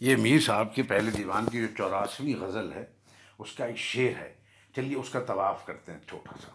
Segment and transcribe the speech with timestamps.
[0.00, 2.86] یہ میر صاحب کے پہلے دیوان کی جو چوراسویں غزل ہے،
[3.38, 4.34] اس کا ایک شعر ہے۔
[4.76, 6.52] چلیے، اس کا طواف کرتے ہیں چھوٹا سا۔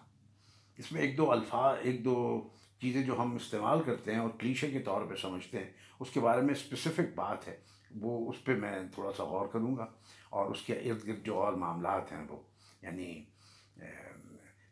[0.77, 2.47] اس میں ایک دو الفاظ، ایک دو
[2.81, 5.69] چیزیں جو ہم استعمال کرتے ہیں اور کلیشے کے طور پہ سمجھتے ہیں،
[5.99, 7.57] اس کے بارے میں اسپیسیفک بات ہے۔
[8.01, 9.85] وہ اس پہ میں تھوڑا سا غور کروں گا
[10.29, 12.37] اور اس کے ارد گرد جو اور معاملات ہیں وہ
[12.81, 13.23] یعنی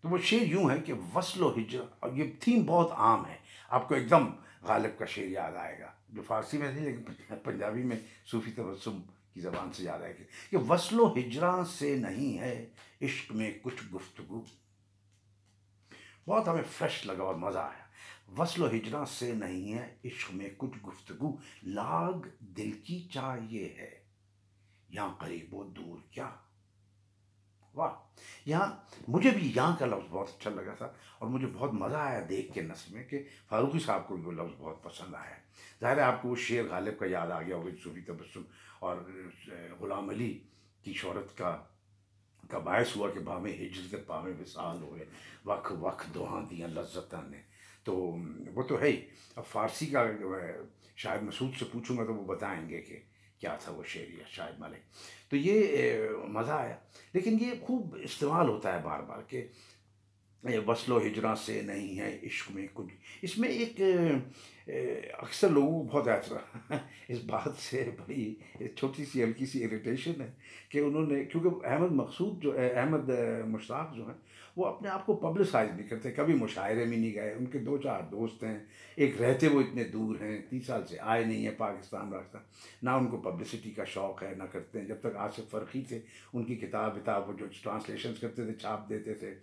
[0.01, 3.37] تو وہ شعر یوں ہے کہ وصل و ہجر اور یہ تھیم بہت عام ہے۔
[3.69, 4.29] آپ کو ایک دم
[4.61, 7.03] غالب کا شعر یاد آئے گا۔ جو فارسی میں نہیں لیکن
[7.43, 9.01] پنجابی میں صوفی تبسم
[9.33, 12.65] کی زبان سے یاد آئے گا کہ وصل و ہجراں سے نہیں ہے
[13.01, 14.43] عشق میں کچھ گفتگو۔
[16.27, 17.89] بہت ہمیں فریش لگا اور مزہ آیا۔
[18.37, 24.03] وصل و ہجراں سے نہیں ہے عشق میں کچھ گفتگو۔ لاگ دل کی چاہیے ہے،
[24.89, 26.29] یہاں قریب و دور کیا؟
[27.75, 27.93] واہ!
[28.45, 28.71] یہاں
[29.07, 30.85] مجھے بھی یہاں کا لفظ بہت اچھا لگا تھا
[31.19, 34.31] اور مجھے بہت مزہ آیا دیکھ کے نصب میں کہ فاروقی صاحب کو بھی وہ
[34.31, 35.41] لفظ بہت پسند آیا۔ ہے
[35.81, 38.41] ظاہر ہے آپ کو وہ شعر غالب کا یاد آ گیا ہوگا، صوفی تبسم
[38.79, 38.97] اور
[39.79, 40.39] غلام علی
[40.83, 41.57] کی شہرت کا
[42.49, 45.05] کا باعث ہوا کہ بامے ہجرت پامے وصال ہوئے۔
[45.45, 47.41] وق وق دوہاں دیاں لذتاں نے۔
[47.83, 48.17] تو
[48.55, 49.05] وہ تو ہے ہی۔
[49.35, 50.05] اب فارسی کا،
[50.95, 52.99] شاید مسعود سے پوچھوں گا تو وہ بتائیں گے کہ
[53.39, 54.79] کیا تھا وہ شعریہ شاید ملک۔
[55.29, 55.67] تو یہ
[56.27, 56.77] مزہ آیا۔
[57.13, 59.47] لیکن یہ خوب استعمال ہوتا ہے بار بار کہ
[60.67, 63.81] وصل و ہجرا سے نہیں ہے، عشق میں کچھ۔ اس میں ایک
[65.17, 66.71] اکثر لوگوں کو بہت اعتراض
[67.07, 68.35] اس بات سے بڑی
[68.75, 70.31] چھوٹی سی، ہلکی سی اریٹیشن ہے
[70.69, 73.09] کہ انہوں نے، کیونکہ احمد مقصود جو احمد
[73.45, 74.15] مشتاق جو ہیں،
[74.57, 77.77] وہ اپنے آپ کو پبلسائز نہیں کرتے۔ کبھی مشاعرے میں نہیں گئے۔ ان کے دو
[77.77, 78.59] چار دوست ہیں۔
[78.95, 82.41] ایک رہتے وہ اتنے دور ہیں تیس سال سے آئے نہیں ہیں، پاکستان راستان
[82.83, 85.99] نہ ان کو پبلسٹی کا شوق ہے، نہ کرتے ہیں۔ جب تک آصف فرقی تھے،
[86.33, 89.35] ان کی کتاب، وتاب وہ جو ٹرانسلیشنز کرتے تھے، چھاپ دیتے تھے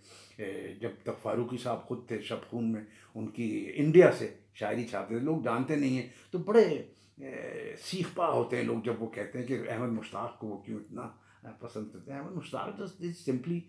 [0.79, 2.81] جب تک فاروقی صاحب خود تھے شب خون میں،
[3.15, 6.65] ان کی انڈیا سے شاعری چھاپتے تھے لوگ جانتے نہیں ہیں۔ تو بڑے
[7.81, 10.79] سیخ پا ہوتے ہیں لوگ جب وہ کہتے ہیں کہ احمد مشتاق کو وہ کیوں
[10.79, 12.81] اتنا پسند کرتے ہیں۔ Ahmad Mushtaq
[13.25, 13.59] simply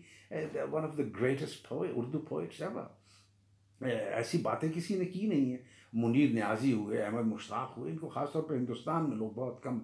[0.71, 5.63] one of the greatest Urdu poets ever ایسی باتیں کسی نے کی نہیں ہیں۔
[5.93, 9.63] منیر نیازی ہوئے، احمد مشتاق ہوئے، ان کو خاص طور پہ ہندوستان میں لوگ بہت
[9.63, 9.79] کم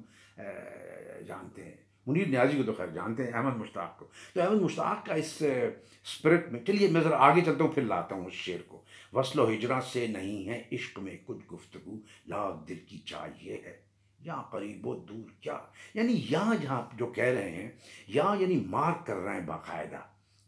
[1.27, 1.77] جانتے ہیں۔
[2.07, 5.43] منیر نیازی کو تو خیر جانتے ہیں، احمد مشتاق کو۔ تو احمد مشتاق کا اس
[6.03, 8.81] اسپرٹ میں، چلیے میں ذرا آگے چلتا ہوں، پھر لاتا ہوں اس شعر کو۔
[9.13, 13.85] وصل و ہجرا سے نہیں ہے عشق میں کچھ گفتگو، لاکھ دل کی چاہیے ہے۔
[14.19, 15.59] یہاں قریب و دور کیا؟
[15.93, 17.71] یعنی یہاں جہاں جو کہہ رہے ہیں
[18.07, 19.99] یہاں یعنی مارک کر رہے ہیں باقاعدہ۔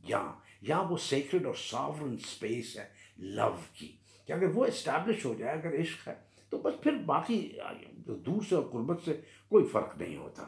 [0.04, 5.34] یہاں یہاں وہ سیکرڈ اور ساورن اسپیس ہے لو کی۔ کہ اگر وہ اسٹیبلش ہو
[5.34, 6.14] جائے، اگر عشق ہے،
[6.50, 7.52] تو بس پھر باقی
[7.96, 10.44] دور سے اور قربت سے کوئی فرق نہیں ہوتا۔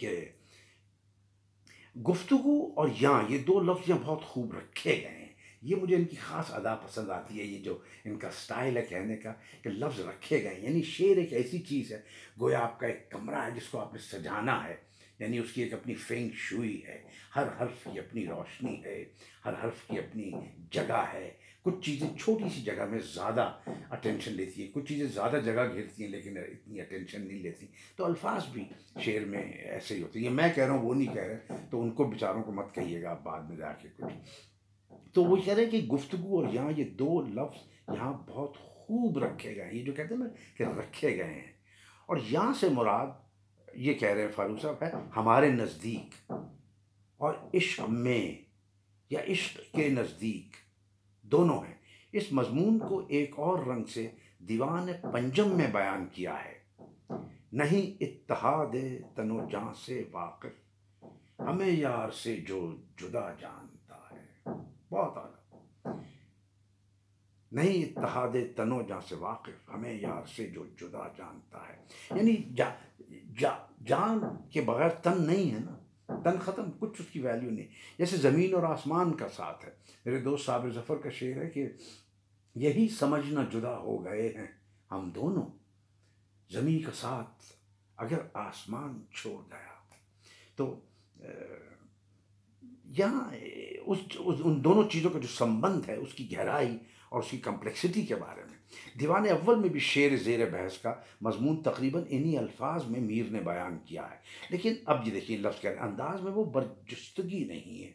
[0.00, 0.28] کہ
[2.08, 6.04] گفتگو اور یہاں یہ دو لفظ یہاں بہت خوب رکھے گئے ہیں۔ یہ مجھے ان
[6.04, 9.70] کی خاص ادا پسند آتی ہے، یہ جو ان کا سٹائل ہے کہنے کا، کہ
[9.70, 12.00] لفظ رکھے گئے ہیں۔ یعنی شعر ایک ایسی چیز ہے،
[12.40, 14.76] گویا آپ کا ایک کمرہ ہے جس کو آپ نے سجانا ہے
[15.18, 17.02] یعنی اس کی ایک اپنی فینگ شوئی ہے۔
[17.36, 19.04] ہر حرف کی اپنی روشنی ہے،
[19.44, 20.30] ہر حرف کی اپنی
[20.70, 21.30] جگہ ہے۔
[21.62, 23.52] کچھ چیزیں چھوٹی سی جگہ میں زیادہ
[23.90, 27.66] اٹینشن لیتی ہیں، کچھ چیزیں زیادہ جگہ گھیرتی ہیں لیکن اتنی اٹینشن نہیں لیتی۔
[27.96, 28.64] تو الفاظ بھی
[29.00, 31.38] شعر میں ایسے ہی ہوتے ہیں۔ یہ میں کہہ رہا ہوں، وہ نہیں کہہ رہے
[31.70, 34.14] تو ان کو بیچاروں کو مت کہیے گا، آپ بعد میں جا کے کچھ۔
[35.12, 39.18] تو وہ کہہ رہے ہیں کہ گفتگو اور یہاں یہ دو لفظ یہاں بہت خوب
[39.18, 41.52] رکھے گئے ہیں۔ یہ جو کہتے ہیں نا کہ رکھے گئے ہیں۔
[42.06, 43.06] اور یہاں سے مراد
[43.74, 46.32] یہ کہہ رہے ہیں، فاروق صاحب ہے، ہمارے نزدیک
[47.16, 48.34] اور عشق میں
[49.10, 50.69] یا عشق کے نزدیک
[51.32, 51.74] دونوں ہیں۔
[52.12, 56.60] اس مضمون کو ایک اور رنگ سے دیوان پنجم میں بیان کیا ہے۔
[57.52, 58.74] نہیں، اتحاد
[59.14, 60.70] تن و جان سے واقف۔
[61.40, 64.48] ہمیں یار سے جو جدا جانتا ہے۔
[64.90, 65.94] بہت اعلیٰ
[67.52, 71.76] نہیں، اتحاد تن و جان سے واقف۔ ہمیں یار سے جو جدا جانتا ہے۔
[72.16, 72.36] یعنی
[73.40, 74.20] جا، جان
[74.50, 75.79] کے بغیر تن نہیں ہے نا۔
[76.24, 77.66] تن ختم، کچھ اس کی ویلیو نہیں۔
[77.98, 79.70] جیسے زمین اور آسمان کا ساتھ ہے۔
[80.04, 81.68] میرے دوست صابر ظفر کا شعر ہے کہ
[82.54, 84.46] یہی سمجھنا جدا ہو گئے ہیں
[84.90, 85.46] ہم دونوں۔
[86.50, 87.52] زمین کا ساتھ
[87.96, 89.94] اگر آسمان چھوڑ گیا
[90.56, 90.80] تو
[92.84, 93.34] یہاں
[93.86, 96.78] اس ان دونوں چیزوں کا جو سمبند ہے، اس کی گہرائی
[97.10, 98.58] اور اس کی کمپلیکسٹی کے بارے میں۔
[98.98, 103.40] دیوان اول میں بھی شعر زیر بحث کا مضمون تقریباً انہی الفاظ میں میر نے
[103.40, 104.16] بیان کیا ہے۔
[104.50, 107.92] لیکن اب یہ دیکھیے، لفظ کہہ رہے انداز میں وہ برجستگی نہیں ہے۔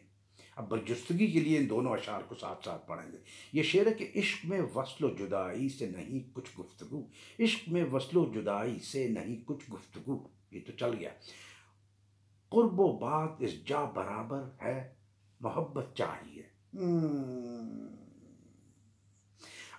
[0.56, 3.16] اب برجستگی کے لیے ان دونوں اشعار کو ساتھ ساتھ پڑھیں گے۔
[3.52, 7.06] یہ شعر ہے کہ عشق میں وصل و جدائی سے نہیں کچھ گفتگو۔
[7.40, 11.10] عشق میں وصل و جدائی سے نہیں کچھ گفتگو۔ یہ تو چل گیا۔
[12.48, 14.94] قرب و بات اس جا برابر ہے،
[15.40, 16.42] محبت چاہیے۔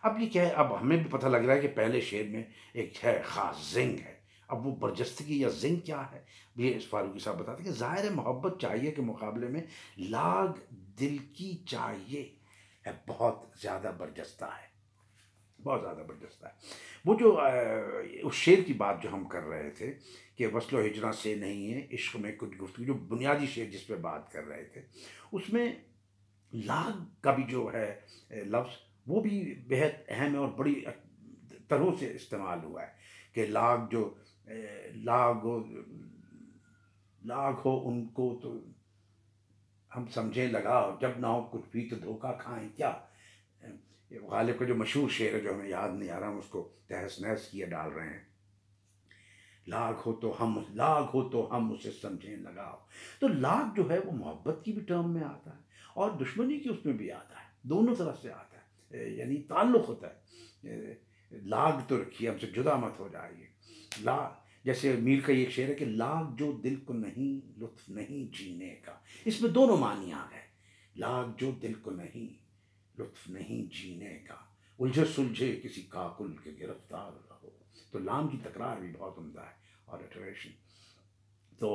[0.01, 2.43] اب یہ کیا ہے؟ اب ہمیں بھی پتہ لگ رہا ہے کہ پہلے شعر میں
[2.73, 4.17] ایک ہے، خاص زنگ ہے۔
[4.47, 6.23] اب وہ برجستگی یا زنگ کیا ہے؟
[6.55, 9.61] یہ فاروقی صاحب بتاتے ہیں کہ ظاہر محبت چاہیے کے مقابلے میں
[9.97, 10.47] لاگ
[10.99, 12.35] دل کی چاہیے
[12.85, 14.67] ہے، بہت زیادہ برجستہ ہے۔
[15.63, 16.51] بہت زیادہ برجستہ ہے۔
[17.05, 17.39] وہ جو
[18.21, 19.93] اس شعر کی بات جو ہم کر رہے تھے
[20.35, 23.87] کہ وصل و ہجرا سے نہیں ہے، عشق میں کچھ گفتگو، جو بنیادی شعر جس
[23.87, 24.81] پہ بات کر رہے تھے،
[25.31, 25.75] اس میں
[26.53, 27.99] لاگ کا بھی جو ہے،
[28.29, 30.83] لفظ وہ بھی بہت اہم ہے اور بڑی
[31.67, 32.91] طرح سے استعمال ہوا ہے
[33.33, 34.13] کہ لاگ جو
[34.95, 35.63] لاگ ہو
[37.25, 38.53] لاگ ہو، ان کو تو
[39.95, 42.93] ہم سمجھیں لگا جب نہ ہو کچھ بھی تو دھوکہ کھائیں، کیا؟
[44.11, 46.69] غالب کا جو مشہور شعر ہے جو ہمیں یاد نہیں آ رہا، ہم اس کو
[46.87, 48.23] تہس نہس کیے ڈال رہے ہیں۔
[49.67, 52.77] لاگ ہو تو ہم لاگ ہو تو ہم اسے سمجھیں لگاؤ
[53.19, 55.61] تو لاگ جو ہے وہ محبت کی بھی ٹرم میں آتا ہے
[55.93, 58.56] اور دشمنی کی اس میں بھی آتا ہے، دونوں طرف سے آتا ہے۔
[58.91, 60.27] یعنی تعلق ہوتا ہے۔
[61.31, 63.47] لاگ تو رکھیے، ہم سے جدا مت ہو جائیے۔
[64.01, 64.29] لاگ
[64.63, 68.75] جیسے میر کا یہ شعر ہے کہ لاگ جو دل کو نہیں، لطف نہیں جینے
[68.75, 68.93] کا۔
[69.25, 70.41] اس میں دونوں معنی آ گئے۔
[70.95, 72.45] لاگ جو دل کو نہیں،
[73.01, 74.35] لطف نہیں جینے کا۔
[74.79, 77.49] الجھے سلجھے کسی کاکل کے گرفتار رہو۔
[77.91, 79.53] تو لام کی تکرار بھی بہت عمدہ ہے
[79.85, 80.49] اور اٹریشن
[81.59, 81.69] تو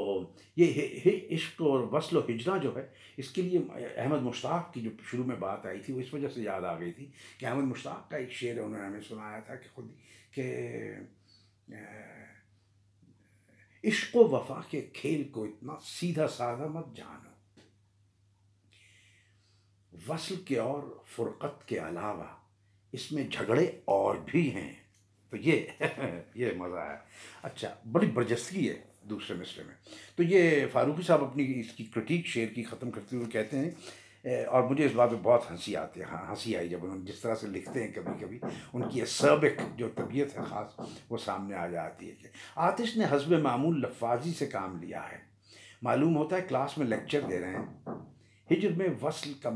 [0.57, 1.01] یہ
[1.31, 2.87] عشق اور وصل و ہجرا جو ہے،
[3.17, 3.59] اس کے لیے
[3.97, 6.79] احمد مشتاق کی جو شروع میں بات آئی تھی، وہ اس وجہ سے یاد آ
[6.79, 9.89] گئی تھی کہ احمد مشتاق کا ایک شعر انہوں نے ہمیں سنایا تھا کہ خود
[10.31, 10.47] کہ
[13.85, 17.31] عشق و وفا کے کھیل کو اتنا سیدھا سادہ مت جانو۔
[20.09, 22.29] وصل کے اور فرقت کے علاوہ
[22.93, 24.82] اس میں جھگڑے اور بھی ہیں۔
[25.33, 25.67] تو یہ
[26.35, 26.97] یہ مزہ ہے
[27.43, 29.75] اچھا بڑی برجستگی ہے دوسرے مصرے میں۔
[30.17, 33.71] تو یہ فاروقی صاحب اپنی اس کی کرٹیک شعر کی ختم کرتے ہوئے کہتے ہیں
[34.45, 37.21] اور مجھے اس بات پہ بہت ہنسی آتی ہے ہاں ہنسی آئی جب انہوں جس
[37.21, 38.39] طرح سے لکھتے ہیں کبھی کبھی،
[38.73, 43.05] ان کی سابق جو طبیعت ہے خاص، وہ سامنے آ جاتی ہے کہ آتش نے
[43.11, 45.19] حزب معمول لفاظی سے کام لیا ہے۔
[45.83, 47.85] معلوم ہوتا ہے کلاس میں لیکچر دے رہے ہیں۔
[48.53, 49.51] ہجر میں وصل کا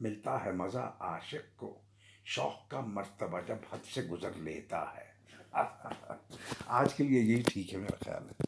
[0.00, 1.78] ملتا ہے مزہ، عاشق کو
[2.24, 5.07] شوق کا مرتبہ جب حد سے گزر لیتا ہے۔
[6.66, 8.46] آج کے لیے یہی ٹھیک ہے میرا خیال ہے۔